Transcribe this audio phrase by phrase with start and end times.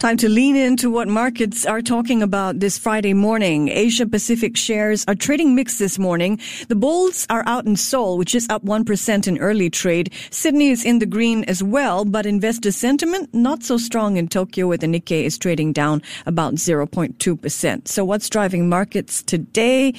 [0.00, 3.68] Time to lean into what markets are talking about this Friday morning.
[3.68, 6.40] Asia Pacific shares are trading mixed this morning.
[6.68, 10.10] The bulls are out in Seoul, which is up 1% in early trade.
[10.30, 14.68] Sydney is in the green as well, but investor sentiment not so strong in Tokyo
[14.68, 17.86] where the Nikkei is trading down about 0.2%.
[17.86, 19.92] So what's driving markets today?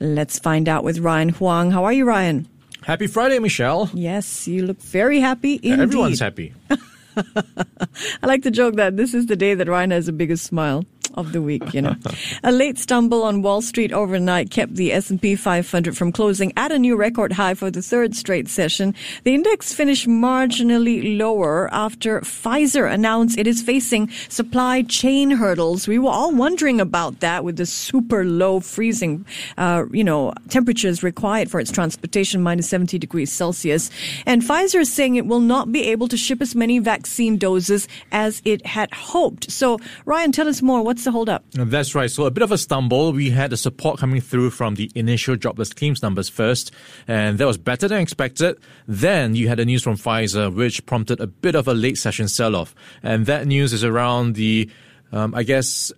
[0.00, 1.70] Let's find out with Ryan Huang.
[1.70, 2.46] How are you, Ryan?
[2.82, 3.88] Happy Friday, Michelle.
[3.94, 5.80] Yes, you look very happy indeed.
[5.80, 6.52] Everyone's happy.
[8.22, 10.84] I like to joke that this is the day that Ryan has the biggest smile
[11.16, 11.96] of the week, you know.
[12.44, 16.78] a late stumble on Wall Street overnight kept the S&P 500 from closing at a
[16.78, 18.94] new record high for the third straight session.
[19.24, 25.88] The index finished marginally lower after Pfizer announced it is facing supply chain hurdles.
[25.88, 29.24] We were all wondering about that with the super low freezing,
[29.56, 33.90] uh, you know, temperatures required for its transportation, minus 70 degrees Celsius.
[34.26, 37.88] And Pfizer is saying it will not be able to ship as many vaccine doses
[38.12, 39.50] as it had hoped.
[39.50, 40.82] So, Ryan, tell us more.
[40.82, 41.44] What's the holdup?
[41.52, 42.10] That's right.
[42.10, 43.12] So a bit of a stumble.
[43.12, 46.72] We had the support coming through from the initial jobless claims numbers first,
[47.08, 48.58] and that was better than expected.
[48.86, 52.28] Then you had the news from Pfizer, which prompted a bit of a late session
[52.28, 54.68] sell-off, and that news is around the,
[55.12, 55.92] um, I guess,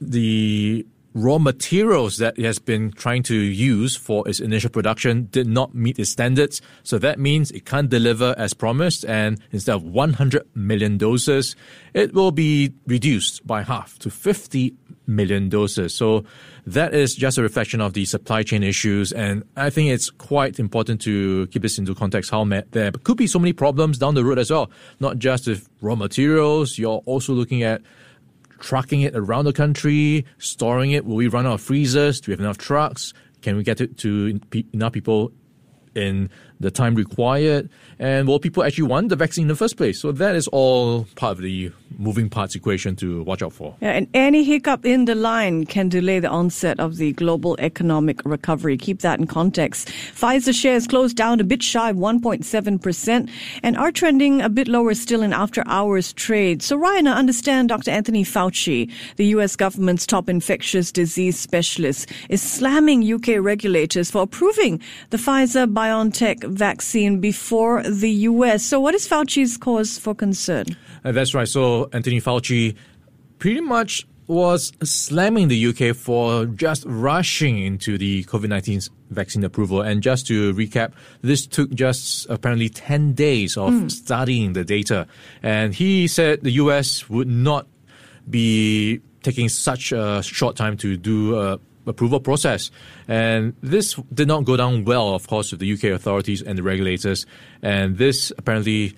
[0.00, 5.46] the raw materials that it has been trying to use for its initial production did
[5.46, 6.62] not meet its standards.
[6.82, 9.04] So that means it can't deliver as promised.
[9.04, 11.54] And instead of 100 million doses,
[11.94, 14.74] it will be reduced by half to 50
[15.06, 15.94] million doses.
[15.94, 16.24] So
[16.66, 19.12] that is just a reflection of the supply chain issues.
[19.12, 23.26] And I think it's quite important to keep this into context how there could be
[23.26, 24.70] so many problems down the road as well.
[25.00, 27.82] Not just with raw materials, you're also looking at
[28.62, 31.04] trucking it around the country, storing it?
[31.04, 32.20] Will we run out of freezers?
[32.20, 33.12] Do we have enough trucks?
[33.42, 34.40] Can we get it to
[34.72, 35.32] enough people
[35.94, 37.68] in the time required?
[37.98, 40.00] And will people actually want the vaccine in the first place?
[40.00, 43.76] So that is all part of the moving parts equation to watch out for.
[43.80, 48.24] Yeah, and any hiccup in the line can delay the onset of the global economic
[48.24, 48.76] recovery.
[48.76, 49.88] Keep that in context.
[49.88, 53.30] Pfizer shares closed down a bit shy of 1.7%
[53.62, 56.62] and are trending a bit lower still in after hours trade.
[56.62, 57.90] So Ryan, I understand Dr.
[57.90, 64.80] Anthony Fauci, the US government's top infectious disease specialist, is slamming UK regulators for approving
[65.10, 68.64] the Pfizer BioNTech vaccine before the US.
[68.64, 70.66] So what is Fauci's cause for concern?
[71.04, 71.48] Uh, that's right.
[71.48, 72.76] So Anthony Fauci
[73.40, 79.80] pretty much was slamming the UK for just rushing into the COVID 19 vaccine approval.
[79.80, 83.90] And just to recap, this took just apparently 10 days of mm.
[83.90, 85.08] studying the data.
[85.42, 87.66] And he said the US would not
[88.30, 92.70] be taking such a short time to do a approval process.
[93.08, 96.62] And this did not go down well, of course, with the UK authorities and the
[96.62, 97.26] regulators.
[97.62, 98.94] And this apparently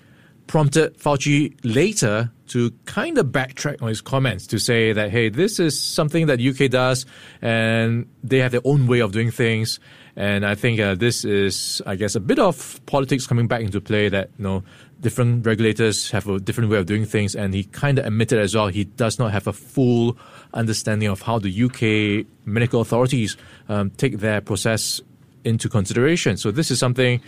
[0.47, 5.59] prompted Fauci later to kind of backtrack on his comments to say that, hey, this
[5.59, 7.05] is something that UK does
[7.41, 9.79] and they have their own way of doing things.
[10.15, 13.81] And I think uh, this is, I guess, a bit of politics coming back into
[13.81, 14.63] play that, you know,
[15.01, 17.35] different regulators have a different way of doing things.
[17.35, 20.17] And he kind of admitted as well he does not have a full
[20.53, 23.37] understanding of how the UK medical authorities
[23.69, 25.01] um, take their process
[25.43, 26.37] into consideration.
[26.37, 27.21] So this is something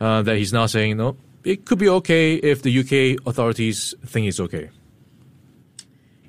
[0.00, 4.26] uh, that he's now saying, no, it could be okay if the UK authorities think
[4.26, 4.70] it's okay.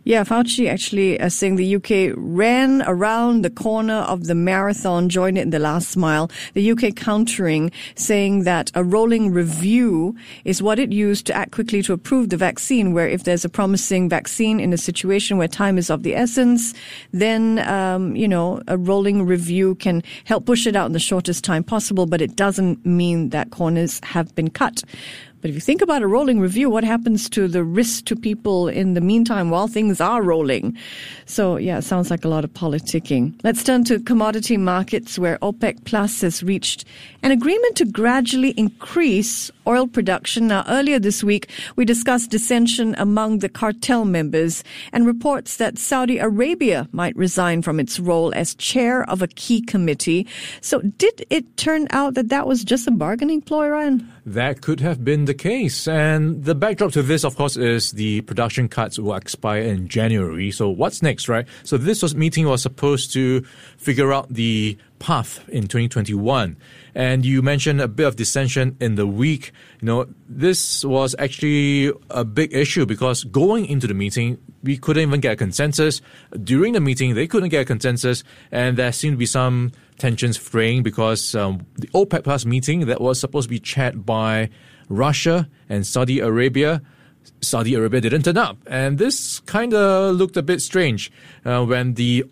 [0.06, 5.38] Yeah, Fauci actually uh, saying the UK ran around the corner of the marathon, joined
[5.38, 6.30] it in the last mile.
[6.56, 11.82] The UK countering, saying that a rolling review is what it used to act quickly
[11.84, 15.78] to approve the vaccine, where if there's a promising vaccine in a situation where time
[15.78, 16.74] is of the essence,
[17.14, 21.46] then, um, you know, a rolling review can help push it out in the shortest
[21.46, 24.84] time possible, but it doesn't mean that corners have been cut.
[25.44, 28.70] But if you think about a rolling review, what happens to the risk to people
[28.70, 30.78] in the meantime while things are rolling?
[31.26, 33.38] So yeah, it sounds like a lot of politicking.
[33.44, 36.86] Let's turn to commodity markets where OPEC Plus has reached
[37.24, 40.48] an agreement to gradually increase oil production.
[40.48, 46.18] Now, earlier this week, we discussed dissension among the cartel members and reports that Saudi
[46.18, 50.28] Arabia might resign from its role as chair of a key committee.
[50.62, 54.12] So did it turn out that that was just a bargaining ploy, Ryan?
[54.26, 55.88] That could have been the case.
[55.88, 60.52] And the backdrop to this, of course, is the production cuts will expire in January.
[60.52, 61.46] So what's next, right?
[61.64, 63.42] So this was, meeting was supposed to
[63.78, 66.56] figure out the path in 2021.
[66.96, 69.52] And you mentioned a bit of dissension in the week.
[69.82, 75.04] You know, this was actually a big issue because going into the meeting, we couldn't
[75.04, 76.02] even get a consensus.
[76.42, 80.38] During the meeting, they couldn't get a consensus, and there seemed to be some tensions
[80.38, 84.50] fraying because um, the OPEC Plus meeting that was supposed to be chaired by
[84.88, 86.82] Russia and Saudi Arabia.
[87.42, 91.12] Saudi Arabia didn't turn up, and this kind of looked a bit strange
[91.44, 92.24] uh, when the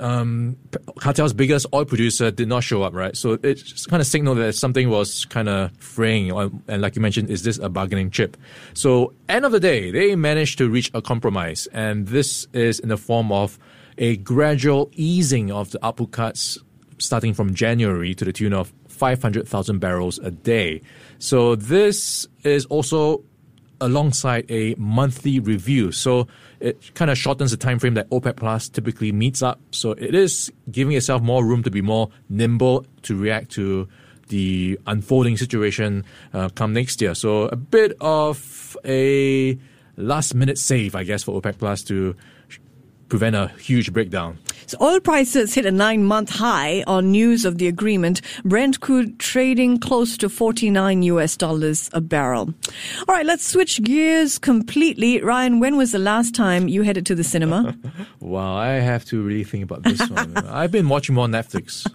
[0.00, 0.56] um,
[0.98, 3.16] cartel's biggest oil producer did not show up, right?
[3.16, 6.30] So it kind of signaled that something was kind of fraying.
[6.68, 8.36] And like you mentioned, is this a bargaining chip?
[8.74, 12.88] So end of the day, they managed to reach a compromise, and this is in
[12.88, 13.58] the form of
[13.98, 16.58] a gradual easing of the output cuts
[16.98, 20.80] starting from January to the tune of 500,000 barrels a day.
[21.18, 23.24] So this is also
[23.82, 25.92] alongside a monthly review.
[25.92, 26.28] So
[26.60, 29.60] it kind of shortens the time frame that OPEC Plus typically meets up.
[29.72, 33.88] So it is giving itself more room to be more nimble to react to
[34.28, 37.14] the unfolding situation uh, come next year.
[37.14, 39.58] So a bit of a
[39.96, 42.16] last minute save, I guess, for OPEC Plus to
[43.12, 44.38] prevent a huge breakdown.
[44.64, 48.22] So oil prices hit a nine month high on news of the agreement.
[48.42, 52.54] Brent crude trading close to 49 US dollars a barrel.
[53.06, 55.20] All right, let's switch gears completely.
[55.20, 57.76] Ryan, when was the last time you headed to the cinema?
[58.20, 60.34] wow, I have to really think about this one.
[60.48, 61.86] I've been watching more Netflix.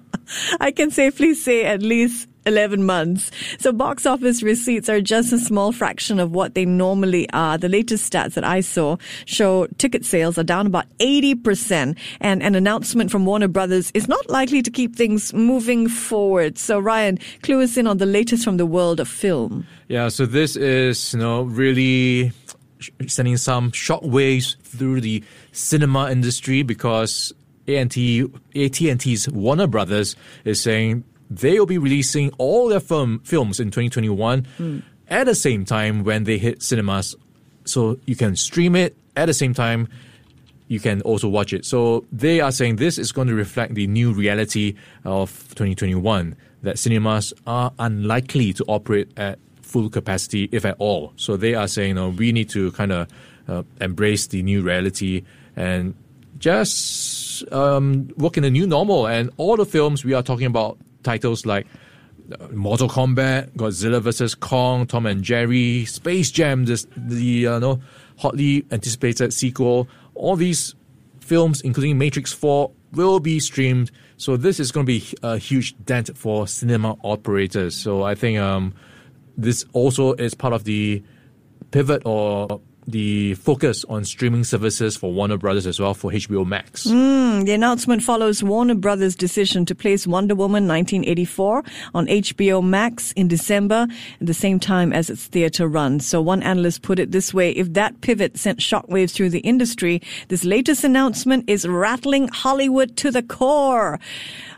[0.59, 3.29] I can safely say at least 11 months.
[3.59, 7.57] So box office receipts are just a small fraction of what they normally are.
[7.57, 12.55] The latest stats that I saw show ticket sales are down about 80% and an
[12.55, 16.57] announcement from Warner Brothers is not likely to keep things moving forward.
[16.57, 19.67] So Ryan, clue us in on the latest from the world of film.
[19.87, 22.31] Yeah, so this is, you know, really
[23.07, 27.33] sending some shockwaves through the cinema industry because
[27.67, 30.15] AT&T, AT&T's Warner Brothers
[30.45, 34.83] is saying they will be releasing all their film, films in 2021 mm.
[35.09, 37.15] at the same time when they hit cinemas.
[37.65, 39.87] So you can stream it at the same time.
[40.67, 41.65] You can also watch it.
[41.65, 44.75] So they are saying this is going to reflect the new reality
[45.05, 51.13] of 2021 that cinemas are unlikely to operate at full capacity, if at all.
[51.15, 53.07] So they are saying, no, we need to kind of
[53.47, 55.23] uh, embrace the new reality
[55.55, 55.93] and
[56.37, 59.07] just um, work in the new normal.
[59.07, 61.65] And all the films we are talking about titles like
[62.39, 67.79] uh, Mortal Kombat, Godzilla vs Kong, Tom and Jerry, Space Jam, the uh, no,
[68.17, 69.87] hotly anticipated sequel.
[70.15, 70.75] All these
[71.21, 73.91] films, including Matrix 4, will be streamed.
[74.17, 77.75] So this is going to be a huge dent for cinema operators.
[77.75, 78.73] So I think um,
[79.37, 81.03] this also is part of the
[81.71, 86.85] pivot or the focus on streaming services for Warner Brothers as well for HBO Max.
[86.85, 91.63] Mm, the announcement follows Warner Brothers' decision to place Wonder Woman 1984
[91.93, 93.87] on HBO Max in December
[94.21, 95.99] at the same time as its theater run.
[95.99, 100.01] So one analyst put it this way, if that pivot sent shockwaves through the industry,
[100.29, 103.99] this latest announcement is rattling Hollywood to the core.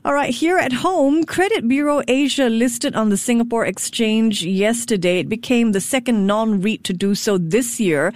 [0.05, 5.19] All right, here at home, Credit Bureau Asia listed on the Singapore Exchange yesterday.
[5.19, 8.13] It became the second non-REIT to do so this year.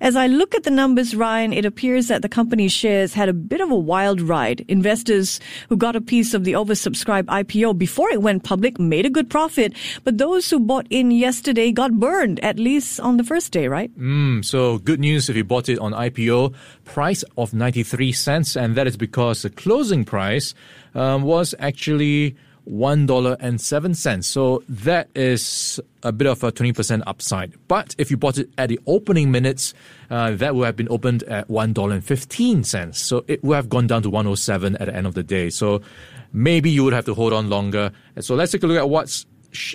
[0.00, 3.32] As I look at the numbers, Ryan, it appears that the company's shares had a
[3.32, 4.64] bit of a wild ride.
[4.68, 9.10] Investors who got a piece of the oversubscribed IPO before it went public made a
[9.10, 13.52] good profit, but those who bought in yesterday got burned, at least on the first
[13.52, 13.96] day, right?
[13.98, 16.54] Mm, so good news if you bought it on IPO,
[16.84, 20.54] price of 93 cents, and that is because the closing price
[20.94, 22.36] um, was actually
[22.68, 24.24] $1.07.
[24.24, 27.54] So that is a bit of a 20% upside.
[27.68, 29.74] But if you bought it at the opening minutes,
[30.10, 32.94] uh, that would have been opened at $1.15.
[32.94, 35.50] So it would have gone down to 107 at the end of the day.
[35.50, 35.82] So
[36.32, 37.92] maybe you would have to hold on longer.
[38.20, 39.26] So let's take a look at what's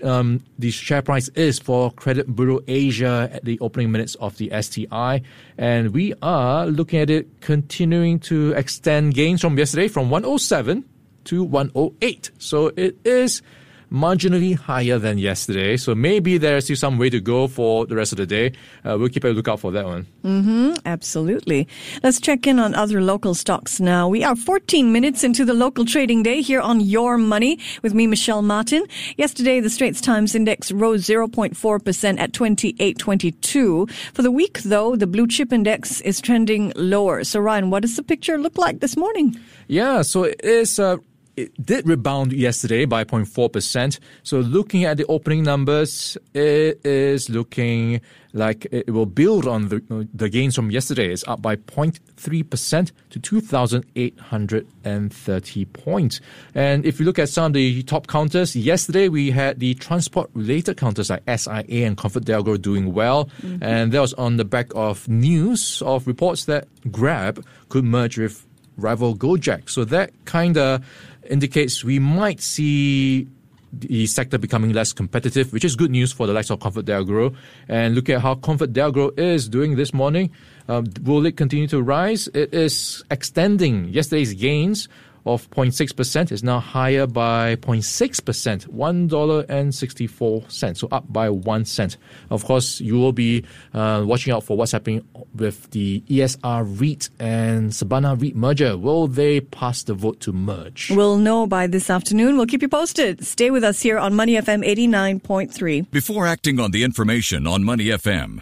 [0.04, 4.52] um, the share price is for Credit Bureau Asia at the opening minutes of the
[4.62, 5.22] STI.
[5.58, 10.84] And we are looking at it continuing to extend gains from yesterday from 107
[11.28, 12.32] to 108.
[12.38, 13.42] So it is
[13.92, 15.78] marginally higher than yesterday.
[15.78, 18.54] So maybe there's still some way to go for the rest of the day.
[18.84, 20.06] Uh, we'll keep a lookout for that one.
[20.24, 21.68] Mm-hmm, absolutely.
[22.04, 24.08] Let's check in on other local stocks now.
[24.10, 28.08] We are 14 minutes into the local trading day here on Your Money with me,
[28.08, 28.86] Michelle Martin.
[29.16, 33.88] Yesterday, the Straits Times Index rose 0.4% at 2822.
[34.14, 37.24] For the week, though, the blue chip index is trending lower.
[37.24, 39.40] So, Ryan, what does the picture look like this morning?
[39.68, 40.98] Yeah, so it is uh,
[41.38, 44.00] it did rebound yesterday by 0.4%.
[44.24, 48.02] So looking at the opening numbers, it is looking
[48.34, 51.14] like it will build on the, the gains from yesterday.
[51.14, 56.20] It's up by 0.3% to 2,830 points.
[56.56, 60.32] And if you look at some of the top counters, yesterday we had the transport
[60.34, 63.26] related counters like SIA and ComfortDelGro doing well.
[63.42, 63.64] Mm-hmm.
[63.64, 68.47] And that was on the back of news of reports that Grab could merge with
[68.78, 69.70] rival Gojek.
[69.70, 70.86] So that kind of
[71.30, 73.28] indicates we might see
[73.74, 77.36] the sector becoming less competitive, which is good news for the likes of ComfortDelGro.
[77.68, 80.32] And look at how ComfortDelGro is doing this morning.
[80.68, 82.28] Um, will it continue to rise?
[82.30, 84.88] It is extending yesterday's gains
[85.28, 91.98] of 0.6% is now higher by 0.6%, $1.64, so up by 1 cent.
[92.30, 93.44] Of course, you will be
[93.74, 98.78] uh, watching out for what's happening with the ESR REIT and Sabana REIT merger.
[98.78, 100.92] Will they pass the vote to merge?
[100.92, 102.38] We'll know by this afternoon.
[102.38, 103.26] We'll keep you posted.
[103.26, 105.90] Stay with us here on Money FM 89.3.
[105.92, 108.42] Before acting on the information on Money FM,